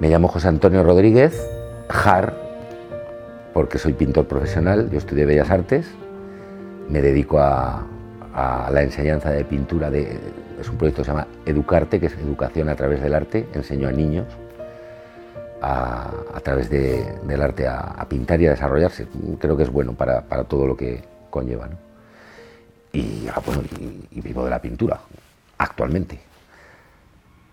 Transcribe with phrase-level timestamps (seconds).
[0.00, 1.46] Me llamo José Antonio Rodríguez,
[1.90, 2.34] JAR,
[3.52, 5.86] porque soy pintor profesional, yo estudié Bellas Artes,
[6.88, 7.86] me dedico a,
[8.72, 12.76] la enseñanza de pintura, es un proyecto que se llama Educarte, que es educación a
[12.76, 14.24] través del arte, enseño a niños
[15.60, 19.06] a, través del arte a, pintar y a desarrollarse,
[19.38, 21.68] creo que es bueno para, todo lo que conlleva.
[22.94, 23.42] Y, ah,
[24.10, 25.00] y vivo de la pintura,
[25.58, 26.20] actualmente.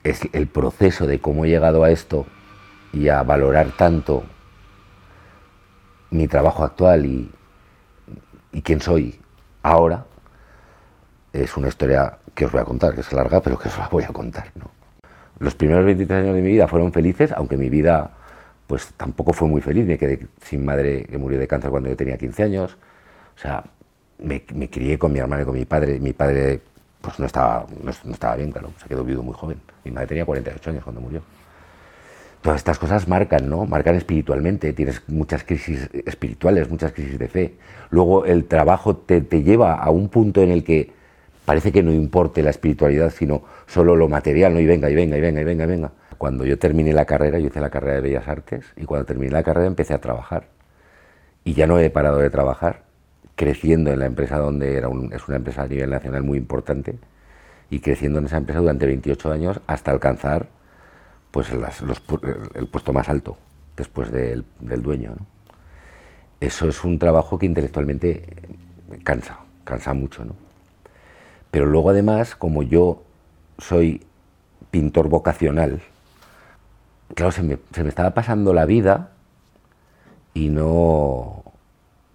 [0.05, 2.25] Es el proceso de cómo he llegado a esto
[2.93, 4.23] y a valorar tanto
[6.11, 7.31] mi trabajo actual y,
[8.63, 9.19] quién soy
[9.61, 10.05] ahora,
[11.33, 13.87] es una historia que os voy a contar, que es larga, pero que os la
[13.87, 14.51] voy a contar.
[14.55, 14.71] ¿no?
[15.39, 18.11] Los primeros 23 años de mi vida fueron felices, aunque mi vida
[18.65, 19.85] pues tampoco fue muy feliz.
[19.85, 22.77] Me quedé sin madre que murió de cáncer cuando yo tenía 15 años.
[23.35, 23.63] O sea,
[24.19, 25.99] me, crié con mi hermana y con mi padre.
[25.99, 26.61] Mi padre
[27.01, 29.61] pues no estaba, no, estaba bien, claro, se quedó viudo muy joven.
[29.85, 31.21] Mi madre tenía 48 años cuando murió
[32.41, 33.65] todas estas cosas marcan, ¿no?
[33.65, 37.55] Marcan espiritualmente, tienes muchas crisis espirituales, muchas crisis de fe.
[37.89, 40.91] Luego el trabajo te, lleva a un punto en el que
[41.45, 44.59] parece que no importe la espiritualidad, sino solo lo material, ¿no?
[44.59, 45.91] Y venga, y venga, y venga, y venga, y venga.
[46.17, 49.31] Cuando yo terminé la carrera, yo hice la carrera de Bellas Artes, y cuando terminé
[49.31, 50.47] la carrera empecé a trabajar.
[51.43, 52.83] Y ya no he parado de trabajar,
[53.35, 56.95] creciendo en la empresa donde era es una empresa a nivel nacional muy importante,
[57.69, 60.47] y creciendo en esa empresa durante 28 años hasta alcanzar
[61.31, 63.37] pues el puesto más alto
[63.77, 65.15] después del, dueño.
[66.41, 68.25] Eso es un trabajo que intelectualmente
[69.03, 70.25] cansa, cansa mucho.
[70.25, 70.35] ¿no?
[71.51, 73.03] Pero luego además, como yo
[73.59, 74.03] soy
[74.71, 75.81] pintor vocacional,
[77.13, 79.11] claro, se me, estaba pasando la vida
[80.33, 81.43] y no,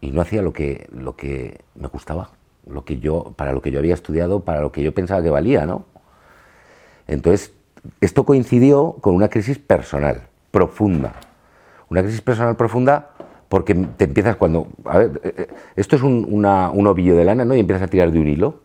[0.00, 2.30] y no hacía lo que, lo que me gustaba,
[2.66, 5.30] lo que yo, para lo que yo había estudiado, para lo que yo pensaba que
[5.30, 5.86] valía, ¿no?
[7.08, 7.52] Entonces
[8.00, 11.14] esto coincidió con una crisis personal profunda.
[11.89, 13.11] Una crisis personal profunda
[13.48, 14.68] porque te empiezas cuando...
[14.95, 17.55] Eh, eh, esto es un, ovillo de lana, ¿no?
[17.55, 18.61] Y empiezas a tirar de un hilo.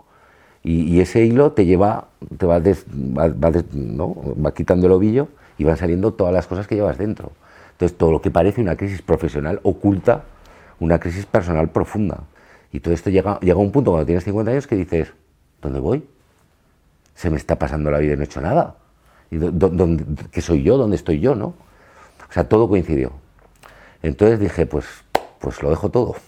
[0.64, 6.34] Y, ese hilo te lleva, te va, va, quitando el ovillo y van saliendo todas
[6.34, 7.32] las cosas que llevas dentro.
[7.72, 10.24] Entonces, todo lo que parece una crisis profesional oculta
[10.80, 12.24] una crisis personal profunda.
[12.72, 15.14] Y todo esto llega, llega a un punto cuando tienes 50 años que dices,
[15.62, 16.08] ¿dónde voy?
[17.16, 18.76] Se me está pasando la vida y no he hecho nada.
[19.30, 19.40] ¿Y
[20.32, 20.78] ¿Qué soy yo?
[20.78, 21.36] ¿Dónde estoy yo?
[21.36, 21.48] ¿no?
[22.30, 23.12] O sea, todo coincidió.
[24.04, 24.86] Entonces dije, pues,
[25.40, 26.16] pues lo dejo todo.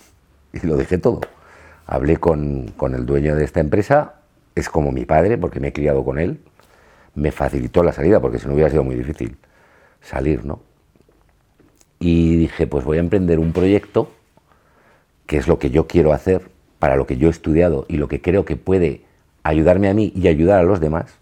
[0.52, 1.22] Y lo dejé todo.
[1.86, 4.16] Hablé con, con el dueño de esta empresa,
[4.56, 6.40] es como mi padre, porque me he criado con él.
[7.14, 9.38] Me facilitó la salida, porque si no hubiera sido muy difícil
[10.02, 10.60] salir, ¿no?
[12.00, 14.10] Y dije, pues voy a emprender un proyecto,
[15.28, 16.50] que es lo que yo quiero hacer,
[16.80, 19.04] para lo que yo he estudiado y lo que creo que puede
[19.44, 21.20] ayudarme a mí y ayudar a los demás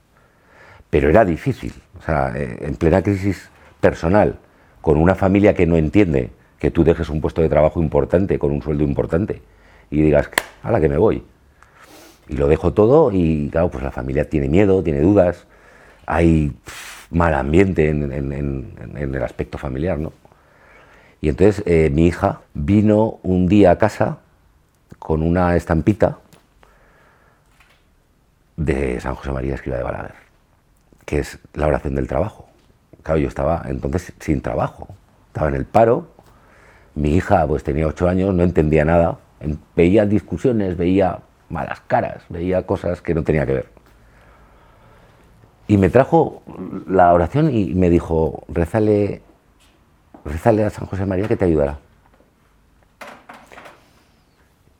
[0.97, 1.71] pero era difícil.
[1.99, 4.39] O sea, eh, en plena crisis personal,
[4.81, 8.51] con una familia que no entiende que tú dejes un puesto de trabajo importante, con
[8.51, 9.43] un sueldo importante,
[9.91, 10.27] y digas,
[10.63, 11.23] a la que me voy.
[12.27, 15.45] Y lo dejo todo y claro, pues la familia tiene miedo, tiene dudas,
[16.07, 16.51] hay
[17.11, 18.11] mal ambiente en,
[18.97, 20.13] el aspecto familiar, ¿no?
[21.21, 24.17] Y entonces eh, mi hija vino un día a casa
[24.97, 26.17] con una estampita
[28.55, 30.26] de San José María Escriba de Balaguer
[31.07, 32.49] que es la oración del trabajo.
[33.01, 34.89] Claro, yo estaba entonces sin trabajo,
[35.27, 36.09] estaba en el paro,
[36.95, 39.17] mi hija pues tenía ocho años, no entendía nada,
[39.73, 43.69] veía discusiones, veía malas caras, veía cosas que no tenía que ver.
[45.69, 46.43] Y me trajo
[46.87, 49.21] la oración y me dijo, rézale,
[50.25, 51.79] rézale a San José María que te ayudará.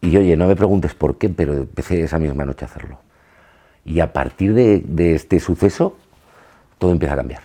[0.01, 2.99] Y oye, no me preguntes por qué, pero empecé esa misma noche a hacerlo.
[3.85, 5.95] Y a partir de, de este suceso,
[6.77, 7.41] todo empieza a cambiar.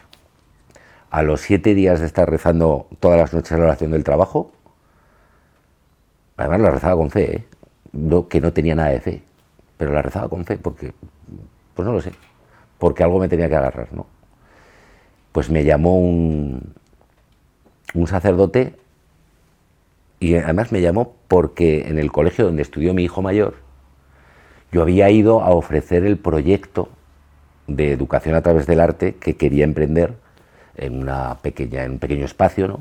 [1.10, 4.52] A los siete días de estar rezando todas las noches la oración del trabajo,
[6.36, 7.44] además la rezaba con fe, ¿eh?
[8.28, 9.22] que no tenía nada de fe,
[9.76, 10.92] pero la rezaba con fe porque,
[11.74, 12.12] pues no lo sé,
[12.78, 14.06] porque algo me tenía que agarrar, ¿no?
[15.32, 16.74] Pues me llamó un,
[17.94, 18.76] un sacerdote
[20.20, 23.56] y además me llamó porque en el colegio donde estudió mi hijo mayor,
[24.70, 26.88] yo había ido a ofrecer el proyecto
[27.66, 30.14] de educación a través del arte que quería emprender
[30.76, 32.80] en, una pequeña, en un pequeño espacio, ¿no?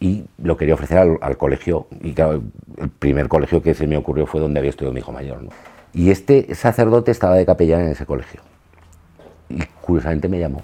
[0.00, 1.86] y lo quería ofrecer al, colegio.
[2.02, 2.42] Y claro,
[2.76, 5.42] el primer colegio que se me ocurrió fue donde había estudiado mi hijo mayor.
[5.42, 5.50] ¿no?
[5.92, 8.40] Y este sacerdote estaba de capellán en ese colegio.
[9.48, 10.62] Y curiosamente me llamó.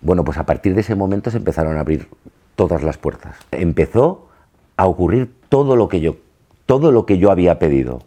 [0.00, 2.08] Bueno, pues a partir de ese momento se empezaron a abrir
[2.56, 3.36] todas las puertas.
[3.52, 4.28] Empezó
[4.76, 6.16] a ocurrir todo lo que yo,
[6.66, 8.02] todo lo que yo había pedido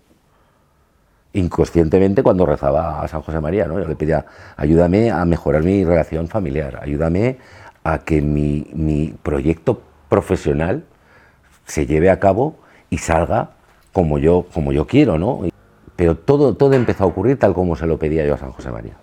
[1.36, 3.80] inconscientemente cuando rezaba a San José María, ¿no?
[3.80, 7.38] Yo le pedía, ayúdame a mejorar mi relación familiar, ayúdame
[7.84, 10.84] a que mi, mi proyecto profesional
[11.66, 12.56] se lleve a cabo
[12.90, 13.52] y salga
[13.92, 15.42] como yo, como yo quiero, ¿no?
[15.96, 18.72] Pero todo, todo empezó a ocurrir tal como se lo pedía yo a San José
[18.72, 18.94] María.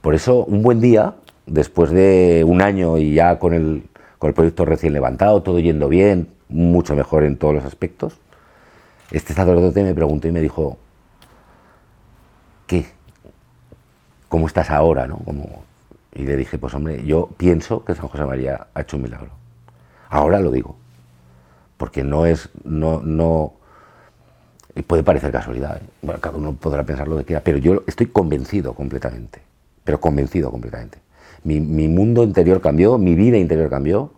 [0.00, 1.14] Por eso, un buen día,
[1.46, 3.84] después de un año y ya con el,
[4.18, 8.18] con el proyecto recién levantado, todo yendo bien, mucho mejor en todos los aspectos,
[9.10, 10.78] este sacerdote me preguntó y me dijo,
[12.70, 12.86] ¿qué?
[14.28, 15.08] ¿Cómo estás ahora?
[15.08, 15.20] ¿no?
[16.14, 19.30] Y le dije, pues hombre, yo pienso que San José María ha hecho un milagro.
[20.08, 20.76] Ahora lo digo,
[21.76, 23.54] porque no es, no, no,
[24.86, 25.86] puede parecer casualidad, ¿eh?
[26.02, 29.42] bueno, cada uno podrá pensar lo que quiera, pero yo estoy convencido completamente,
[29.82, 30.98] pero convencido completamente.
[31.42, 34.12] Mi, mi mundo interior cambió, mi vida interior cambió,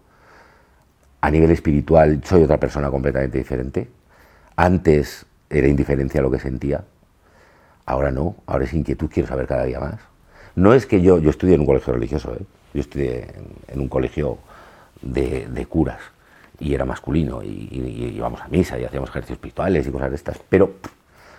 [1.22, 3.88] a nivel espiritual soy otra persona completamente diferente.
[4.56, 6.84] Antes era indiferencia lo que sentía,
[7.86, 10.00] Ahora no, ahora es inquietud, quiero saber cada día más.
[10.54, 12.44] No es que yo, yo estudié en un colegio religioso, ¿eh?
[12.74, 13.28] yo estudié
[13.68, 14.38] en, un colegio
[15.00, 16.00] de, curas
[16.58, 20.38] y era masculino y, íbamos a misa y hacíamos ejercicios espirituales y cosas de estas,
[20.48, 20.74] pero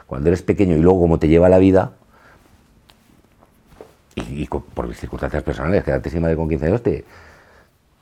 [0.07, 1.93] cuando eres pequeño y luego como te lleva la vida,
[4.15, 7.03] y, por mis circunstancias personales, quedarte sin madre con 15 años te,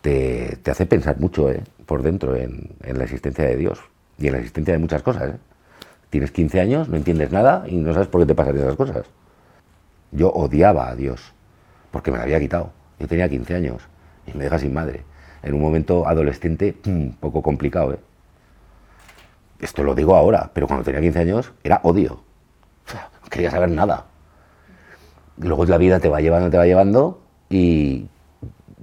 [0.02, 1.64] te, hace pensar mucho ¿eh?
[1.86, 3.80] por dentro en, en, la existencia de Dios
[4.18, 5.30] y en la existencia de muchas cosas.
[5.30, 5.38] ¿eh?
[6.12, 9.06] Tienes 15 años, no entiendes nada y no sabes por qué te pasan esas cosas.
[10.12, 11.32] Yo odiaba a Dios,
[11.90, 12.72] porque me la había quitado.
[13.00, 13.82] Yo tenía 15 años
[14.28, 15.06] y me deja sin madre.
[15.42, 18.00] En un momento adolescente, un poco complicado, ¿eh?
[19.62, 22.22] Esto lo digo ahora, pero cuando tenía 15 años era odio.
[23.24, 24.08] No quería saber nada.
[25.38, 28.08] Luego la vida te va llevando, te va llevando y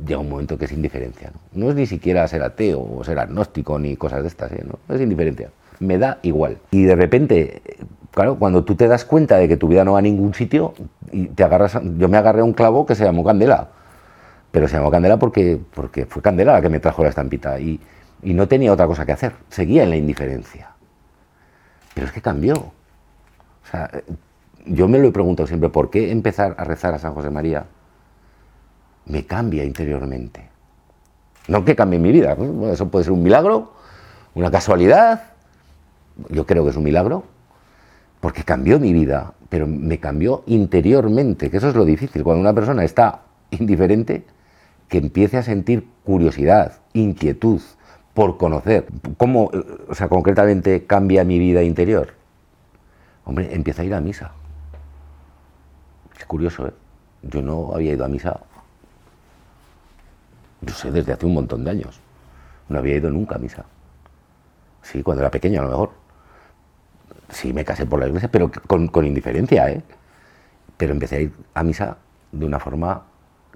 [0.03, 1.31] llega un momento que es indiferencia.
[1.53, 4.65] No, no es ni siquiera ser ateo o ser agnóstico ni cosas de estas, ¿eh?
[4.65, 4.79] ¿no?
[4.95, 6.59] es indiferencia me da igual.
[6.71, 7.63] Y de repente,
[8.11, 10.75] claro, cuando tú te das cuenta de que tu vida no va a ningún sitio,
[11.13, 13.69] y te agarras, yo me agarré a un clavo que se llamó Candela.
[14.51, 17.81] Pero se llamó Candela porque, porque fue Candela la que me trajo la estampita y,
[18.23, 19.33] y no tenía otra cosa que hacer.
[19.51, 20.71] Seguía en la indiferencia.
[21.95, 22.55] Pero es que cambió.
[22.55, 23.91] O sea,
[24.67, 27.67] yo me lo he preguntado siempre, ¿por qué empezar a rezar a San José María
[29.07, 30.49] me cambia interiormente?
[31.49, 32.37] No que cambie mi vida,
[32.71, 33.73] eso puede ser un milagro,
[34.35, 35.33] una casualidad,
[36.29, 37.25] yo creo que es un milagro,
[38.21, 42.23] porque cambió mi vida, pero me cambió interiormente, que eso es lo difícil.
[42.25, 44.25] Cuando una persona está indiferente,
[44.89, 47.61] que empiece a sentir curiosidad, inquietud
[48.15, 48.87] por conocer.
[49.17, 49.51] ¿Cómo,
[49.89, 52.15] o sea, concretamente cambia mi vida interior?
[53.25, 54.33] Hombre, empieza a ir a misa.
[56.19, 56.73] Es curioso, ¿eh?
[57.23, 58.41] Yo no había ido a misa,
[60.61, 62.01] yo sé, desde hace un montón de años.
[62.69, 63.65] No había ido nunca a misa.
[64.83, 65.91] Sí, cuando era pequeño a lo mejor
[67.31, 69.83] sí me casé por la iglesia, pero con, indiferencia, ¿eh?
[70.77, 71.99] Pero empecé a ir a misa
[72.33, 73.05] de una forma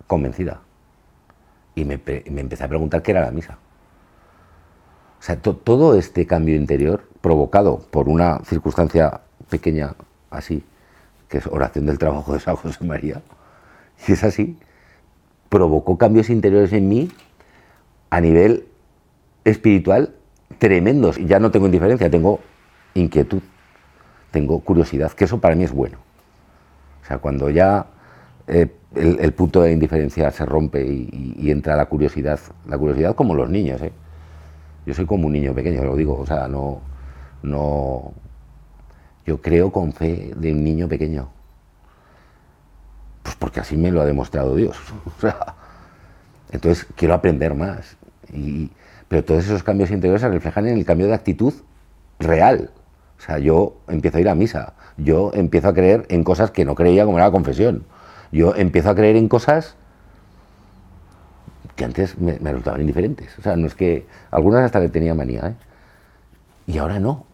[0.06, 0.60] convencida.
[1.74, 3.58] Y me, empecé a preguntar qué era la misa.
[5.18, 9.94] O sea, todo este cambio interior, provocado por una circunstancia pequeña
[10.30, 10.64] así,
[11.28, 13.22] que es oración del trabajo de San José María,
[14.06, 14.58] y es así,
[15.48, 17.10] provocó cambios interiores en mí
[18.10, 18.66] a nivel
[19.44, 20.16] espiritual
[20.58, 21.18] tremendos.
[21.18, 22.40] Ya no tengo indiferencia, tengo
[22.94, 23.42] inquietud
[24.32, 25.98] tengo curiosidad, que eso para mí es bueno.
[27.02, 27.86] O sea, cuando ya
[28.48, 33.48] eh, el, punto de indiferencia se rompe y, entra la curiosidad, la curiosidad como los
[33.48, 33.92] niños, ¿eh?
[34.84, 36.80] Yo soy como un niño pequeño, lo digo, o sea, no,
[37.42, 38.12] no,
[39.24, 41.28] yo creo con fe de un niño pequeño.
[43.22, 44.76] Pues porque así me lo ha demostrado Dios.
[46.52, 47.96] entonces quiero aprender más.
[49.08, 51.54] pero todos esos cambios interiores se reflejan en el cambio de actitud
[52.18, 52.70] real.
[53.22, 56.64] O sea, yo empiezo a ir a misa, yo empiezo a creer en cosas que
[56.64, 57.84] no creía como era la confesión,
[58.32, 59.76] yo empiezo a creer en cosas
[61.76, 63.38] que antes me, resultaban indiferentes.
[63.38, 65.54] O sea, no es que algunas hasta le tenía manía, ¿eh?
[66.66, 67.24] Y ahora no,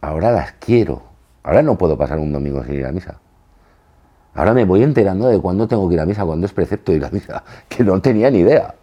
[0.00, 1.04] ahora las quiero.
[1.44, 3.20] Ahora no puedo pasar un domingo sin ir a misa.
[4.34, 7.04] Ahora me voy enterando de cuándo tengo que ir a misa, cuándo es precepto ir
[7.04, 8.74] a misa, que no tenía ni idea.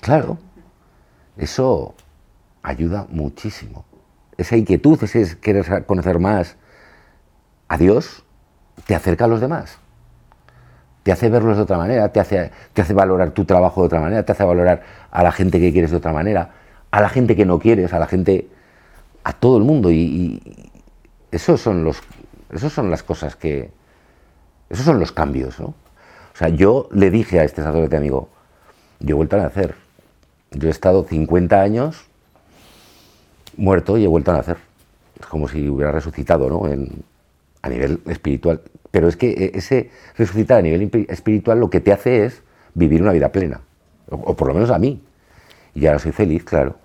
[0.00, 0.38] Claro,
[1.36, 1.92] eso
[2.62, 3.84] ayuda muchísimo
[4.38, 6.56] esa inquietud, ese querer conocer más
[7.68, 8.24] a Dios,
[8.86, 9.78] te acerca a los demás.
[11.02, 14.00] Te hace verlos de otra manera, te hace, te hace valorar tu trabajo de otra
[14.00, 16.50] manera, te hace valorar a la gente que quieres de otra manera,
[16.90, 18.48] a la gente que no quieres, a la gente,
[19.22, 19.90] a todo el mundo.
[19.90, 20.70] Y,
[21.30, 22.02] esos son los,
[22.50, 23.70] esos son las cosas que,
[24.68, 25.66] esos son los cambios, ¿no?
[25.66, 28.28] O sea, yo le dije a este sacerdote amigo,
[29.00, 29.74] yo he vuelto a nacer.
[30.50, 32.08] Yo he estado 50 años
[33.56, 34.56] muerto y he vuelto a nacer.
[35.18, 36.64] Es como si hubiera resucitado, ¿no?
[37.62, 38.60] A nivel espiritual.
[38.90, 42.42] Pero es que eh, ese resucitar a nivel espiritual lo que te hace es
[42.74, 43.60] vivir una vida plena.
[44.08, 45.02] O, por lo menos a mí.
[45.74, 46.76] Y ahora soy feliz, claro.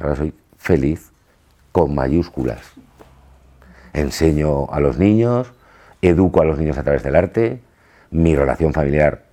[0.00, 1.10] Ahora soy feliz
[1.72, 2.60] con mayúsculas.
[3.92, 5.52] Enseño a los niños,
[6.02, 7.60] educo a los niños a través del arte,
[8.10, 9.24] mi relación familiar,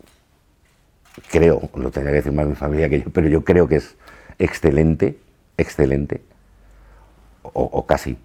[1.29, 3.95] creo, lo tendría que decir más mi familia que yo, pero yo creo que es
[4.39, 5.17] excelente,
[5.57, 6.21] excelente,
[7.53, 8.17] o, casi,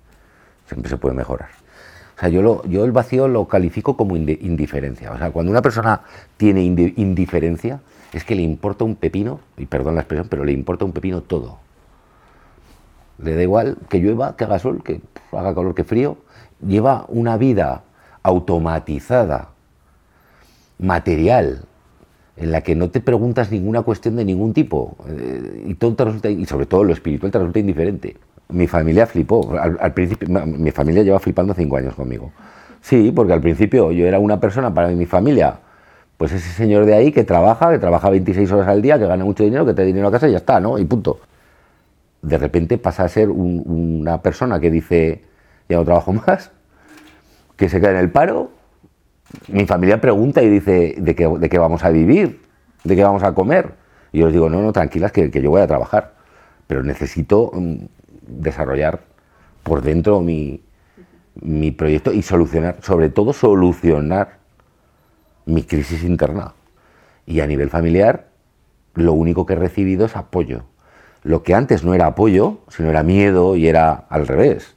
[0.66, 1.49] siempre se puede mejorar.
[2.16, 5.12] O sea, yo, lo, yo el vacío lo califico como indiferencia.
[5.12, 6.02] O sea, cuando una persona
[6.37, 7.80] tiene indiferencia,
[8.12, 11.23] es que le importa un pepino, y perdón la expresión, pero le importa un pepino
[11.23, 11.58] todo.
[13.18, 15.00] Le da igual que llueva, que haga sol, que
[15.32, 16.18] haga calor, que frío.
[16.66, 17.82] Lleva una vida
[18.23, 19.50] automatizada,
[20.78, 21.64] material,
[22.37, 25.97] en la que no te preguntas ninguna cuestión de ningún tipo eh, y todo
[26.28, 28.16] y sobre todo lo espiritual te resulta indiferente.
[28.50, 32.32] Mi familia flipó, al, principio, mi familia lleva flipando cinco años conmigo.
[32.80, 35.58] Sí, porque al principio yo era una persona para mi familia,
[36.16, 39.24] pues ese señor de ahí que trabaja, que trabaja 26 horas al día, que gana
[39.24, 40.78] mucho dinero, que te da dinero a casa y ya está, ¿no?
[40.78, 41.20] Y punto.
[42.22, 45.22] De repente pasa a ser una persona que dice,
[45.68, 46.50] ya no trabajo más,
[47.56, 48.58] que se queda en el paro
[49.48, 52.40] mi familia pregunta y dice, ¿de qué, ¿de qué, vamos a vivir?
[52.84, 53.74] ¿De qué vamos a comer?
[54.12, 56.14] Y yo les digo, no, no, tranquilas, que, que yo voy a trabajar,
[56.66, 57.76] pero necesito mm,
[58.28, 59.00] desarrollar
[59.62, 60.62] por dentro mi,
[61.40, 64.38] mi proyecto y solucionar, sobre todo solucionar
[65.47, 66.54] mi crisis interna.
[67.26, 68.28] Y a nivel familiar,
[68.94, 70.62] lo único que he recibido es apoyo.
[71.23, 74.75] Lo que antes no era apoyo, sino era miedo y era al revés.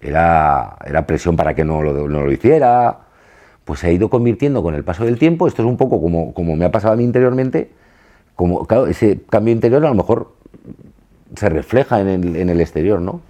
[0.00, 3.00] Era, era presión para que no lo, no lo hiciera,
[3.64, 6.32] pues se ha ido convirtiendo con el paso del tiempo, esto es un poco como,
[6.32, 7.70] como me ha pasado a mí interiormente,
[8.34, 10.32] como, ese cambio interior a lo mejor
[11.38, 13.20] se refleja en el, en el exterior, ¿no?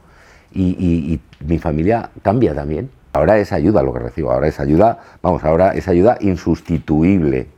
[0.53, 2.91] Y, mi familia cambia también.
[3.13, 7.49] Ahora es ayuda lo que recibo, ahora es ayuda, vamos, ahora es ayuda insustituible.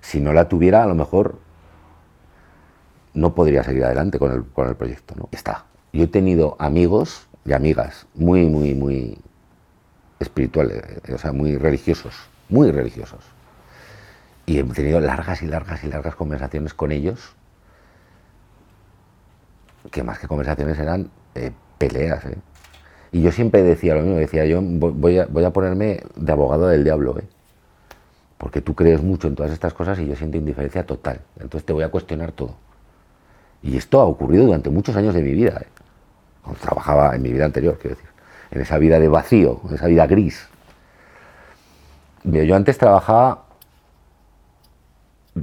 [0.00, 1.38] Si no la tuviera, a lo mejor
[3.12, 5.28] no podría seguir adelante con el, con el proyecto, ¿no?
[5.32, 5.64] Está.
[5.92, 9.18] Yo he tenido amigos y amigas muy, muy, muy
[10.20, 12.14] espirituales, eh, o sea, muy religiosos,
[12.48, 13.24] muy religiosos.
[14.46, 17.34] Y he tenido largas y largas y largas conversaciones con ellos,
[19.90, 22.24] que más que conversaciones eran eh, peleas.
[22.26, 22.38] ¿eh?
[23.12, 27.18] Y yo siempre decía lo mismo, decía yo voy a, ponerme de abogado del diablo,
[27.18, 27.24] ¿eh?
[28.38, 31.20] porque tú crees mucho en todas estas cosas y yo siento indiferencia total.
[31.36, 32.56] Entonces te voy a cuestionar todo.
[33.62, 35.68] Y esto ha ocurrido durante muchos años de mi vida, ¿eh?
[36.42, 38.16] cuando trabajaba en mi vida anterior, quiero decir
[38.50, 40.48] en esa vida de vacío, en esa vida gris.
[42.24, 43.44] Yo antes trabajaba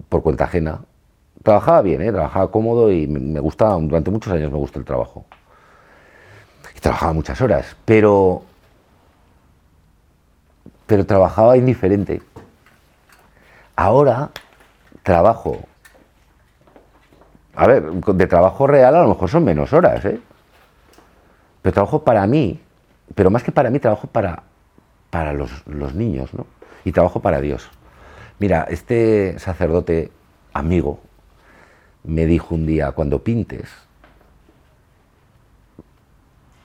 [0.09, 0.81] por cuenta ajena.
[1.43, 2.11] Trabajaba bien, ¿eh?
[2.11, 5.25] trabajaba cómodo y me gustaba, durante muchos años me gustó el trabajo.
[6.75, 8.43] Y trabajaba muchas horas, pero,
[10.87, 12.21] pero trabajaba indiferente.
[13.75, 14.31] Ahora
[15.03, 15.59] trabajo,
[17.55, 20.21] a ver, de trabajo real a lo mejor son menos horas, ¿eh?
[21.61, 22.61] pero trabajo para mí,
[23.15, 24.43] pero más que para mí, trabajo para,
[25.09, 25.51] para los,
[25.93, 26.47] niños, ¿no?
[26.85, 27.69] Y trabajo para Dios.
[28.39, 30.11] Mira, este sacerdote
[30.53, 30.99] amigo
[32.03, 33.69] me dijo un día, cuando pintes,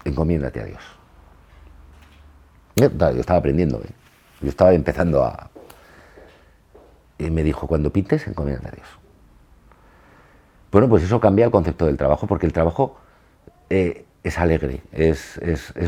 [0.04, 0.82] encomiéndate a Dios.
[2.76, 3.90] Yo estaba aprendiendo, ¿eh?
[4.40, 5.50] yo estaba empezando a...
[7.18, 8.88] Y me dijo, cuando pintes, encomiéndate a Dios.
[10.70, 12.96] Bueno, pues eso cambia el concepto del trabajo, porque el trabajo
[13.70, 15.40] eh, es alegre, es,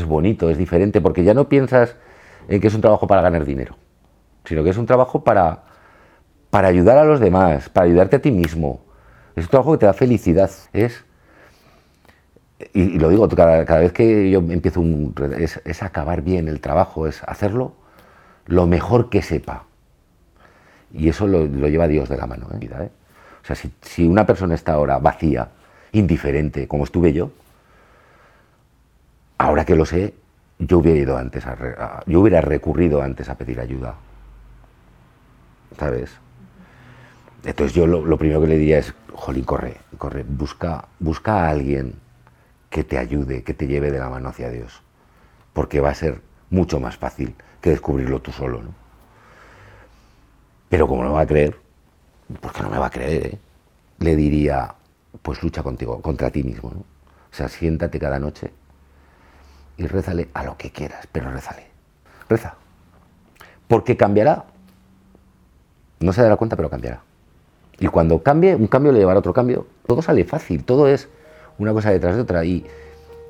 [0.05, 1.95] bonito, es diferente, porque ya no piensas
[2.47, 3.77] en que es un trabajo para ganar dinero,
[4.45, 5.63] sino que es un trabajo para,
[6.49, 8.81] para ayudar a los demás, para ayudarte a ti mismo.
[9.35, 10.51] Es un trabajo que te da felicidad.
[10.73, 11.03] Es,
[12.73, 15.13] y, lo digo cada, vez que yo empiezo un...
[15.37, 17.73] Es, acabar bien el trabajo, es hacerlo
[18.45, 19.65] lo mejor que sepa.
[20.93, 22.47] Y eso lo, lleva Dios de la mano.
[22.53, 22.59] ¿eh?
[22.61, 22.89] ¿eh?
[23.41, 25.49] O sea, si, una persona está ahora vacía,
[25.93, 27.31] indiferente, como estuve yo,
[29.37, 30.13] ahora que lo sé,
[30.59, 33.95] yo hubiera ido antes a, yo hubiera recurrido antes a pedir ayuda.
[35.79, 36.11] ¿Sabes?
[37.43, 41.95] Entonces yo lo, primero que le diría es, jolín, corre, corre, busca, busca a alguien
[42.69, 44.81] que te ayude, que te lleve de la mano hacia Dios.
[45.53, 48.61] Porque va a ser mucho más fácil que descubrirlo tú solo.
[50.69, 51.57] Pero como no va a creer,
[52.39, 53.39] porque no me va a creer, ¿eh?
[53.99, 54.73] le diría,
[55.21, 56.79] pues lucha contigo, contra ti mismo, ¿no?
[56.79, 58.51] O sea, siéntate cada noche
[59.77, 61.67] y rézale a lo que quieras, pero rézale.
[62.29, 62.55] Reza.
[63.67, 64.45] Porque cambiará.
[65.99, 67.01] No se dará cuenta, pero cambiará.
[67.81, 69.65] Y cuando cambie, un cambio le llevará a otro cambio.
[69.87, 71.09] Todo sale fácil, todo es
[71.57, 72.45] una cosa detrás de otra.
[72.45, 72.63] Y,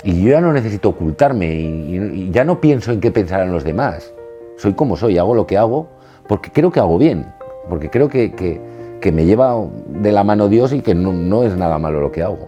[0.04, 4.14] Y yo ya no necesito ocultarme y, ya no pienso en qué pensarán los demás.
[4.58, 5.88] Soy como soy, hago lo que hago
[6.28, 7.26] porque creo que hago bien,
[7.70, 8.60] porque creo que, que,
[9.00, 9.56] que me lleva
[9.88, 12.48] de la mano Dios y que no, no es nada malo lo que hago.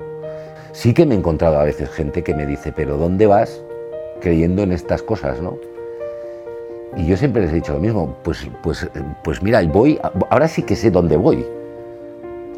[0.74, 3.64] Sí que me he encontrado a veces gente que me dice, pero ¿dónde vas
[4.20, 5.58] creyendo en estas cosas, no?
[6.98, 8.90] Y yo siempre les he dicho lo mismo, pues, pues,
[9.24, 11.46] pues mira, voy, ahora sí que sé dónde voy.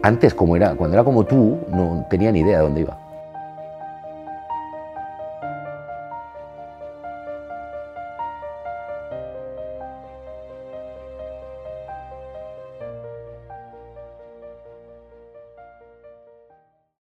[0.06, 2.96] Antes, como era, cuando era como tú, no tenía ni idea de dónde iba.